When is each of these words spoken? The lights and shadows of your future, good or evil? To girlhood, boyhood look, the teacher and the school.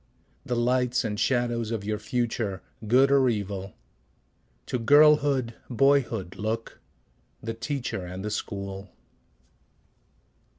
The 0.43 0.55
lights 0.55 1.03
and 1.03 1.19
shadows 1.19 1.69
of 1.69 1.83
your 1.85 1.99
future, 1.99 2.63
good 2.87 3.11
or 3.11 3.29
evil? 3.29 3.75
To 4.65 4.79
girlhood, 4.79 5.53
boyhood 5.69 6.37
look, 6.37 6.79
the 7.39 7.53
teacher 7.53 8.03
and 8.03 8.25
the 8.25 8.31
school. 8.31 8.89